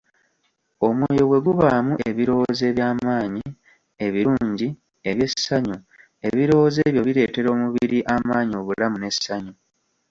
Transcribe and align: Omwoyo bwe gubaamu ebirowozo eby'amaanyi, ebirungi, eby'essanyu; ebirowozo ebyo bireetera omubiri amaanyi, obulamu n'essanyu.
Omwoyo 0.87 1.23
bwe 1.29 1.39
gubaamu 1.45 1.93
ebirowozo 2.09 2.61
eby'amaanyi, 2.71 3.45
ebirungi, 4.05 4.67
eby'essanyu; 5.09 5.77
ebirowozo 6.27 6.77
ebyo 6.87 7.01
bireetera 7.07 7.47
omubiri 7.55 7.99
amaanyi, 8.15 8.53
obulamu 8.61 8.97
n'essanyu. 8.99 9.53